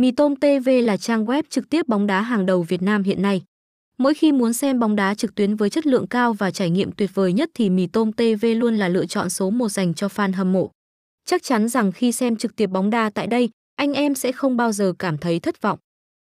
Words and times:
Mì 0.00 0.10
Tôm 0.10 0.36
TV 0.36 0.68
là 0.82 0.96
trang 0.96 1.24
web 1.24 1.42
trực 1.50 1.70
tiếp 1.70 1.88
bóng 1.88 2.06
đá 2.06 2.22
hàng 2.22 2.46
đầu 2.46 2.62
Việt 2.62 2.82
Nam 2.82 3.02
hiện 3.02 3.22
nay. 3.22 3.42
Mỗi 3.98 4.14
khi 4.14 4.32
muốn 4.32 4.52
xem 4.52 4.78
bóng 4.78 4.96
đá 4.96 5.14
trực 5.14 5.34
tuyến 5.34 5.56
với 5.56 5.70
chất 5.70 5.86
lượng 5.86 6.06
cao 6.06 6.32
và 6.32 6.50
trải 6.50 6.70
nghiệm 6.70 6.92
tuyệt 6.92 7.10
vời 7.14 7.32
nhất 7.32 7.50
thì 7.54 7.70
Mì 7.70 7.86
Tôm 7.86 8.12
TV 8.12 8.46
luôn 8.56 8.76
là 8.76 8.88
lựa 8.88 9.06
chọn 9.06 9.30
số 9.30 9.50
1 9.50 9.68
dành 9.68 9.94
cho 9.94 10.06
fan 10.06 10.32
hâm 10.34 10.52
mộ. 10.52 10.70
Chắc 11.24 11.42
chắn 11.42 11.68
rằng 11.68 11.92
khi 11.92 12.12
xem 12.12 12.36
trực 12.36 12.56
tiếp 12.56 12.66
bóng 12.66 12.90
đá 12.90 13.10
tại 13.10 13.26
đây, 13.26 13.50
anh 13.76 13.92
em 13.92 14.14
sẽ 14.14 14.32
không 14.32 14.56
bao 14.56 14.72
giờ 14.72 14.92
cảm 14.98 15.18
thấy 15.18 15.40
thất 15.40 15.62
vọng. 15.62 15.78